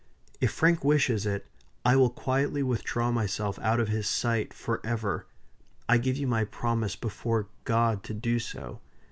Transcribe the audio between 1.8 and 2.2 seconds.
I will